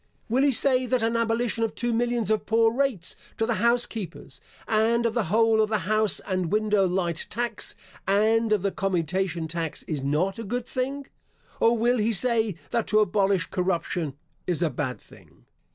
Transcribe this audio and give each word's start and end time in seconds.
Will 0.29 0.41
he 0.41 0.51
say 0.51 0.87
that 0.87 1.03
an 1.03 1.15
abolition 1.15 1.63
of 1.63 1.75
two 1.75 1.93
millions 1.93 2.31
of 2.31 2.47
poor 2.47 2.73
rates 2.73 3.15
to 3.37 3.45
the 3.45 3.53
house 3.61 3.85
keepers, 3.85 4.41
and 4.67 5.05
of 5.05 5.13
the 5.13 5.25
whole 5.25 5.61
of 5.61 5.69
the 5.69 5.77
house 5.85 6.19
and 6.21 6.51
window 6.51 6.87
light 6.87 7.27
tax 7.29 7.75
and 8.07 8.51
of 8.51 8.63
the 8.63 8.71
commutation 8.71 9.47
tax 9.47 9.83
is 9.83 10.01
not 10.01 10.39
a 10.39 10.43
good 10.43 10.65
thing? 10.65 11.05
Or 11.59 11.77
will 11.77 11.99
he 11.99 12.13
say 12.13 12.55
that 12.71 12.87
to 12.87 12.97
abolish 12.99 13.51
corruption 13.51 14.17
is 14.47 14.63
a 14.63 14.71
bad 14.71 14.99
thing? 14.99 15.45